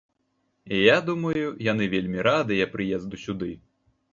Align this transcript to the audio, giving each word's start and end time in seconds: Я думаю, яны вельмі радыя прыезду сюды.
Я 0.77 0.95
думаю, 1.09 1.45
яны 1.67 1.91
вельмі 1.93 2.25
радыя 2.29 2.69
прыезду 2.73 3.21
сюды. 3.29 3.51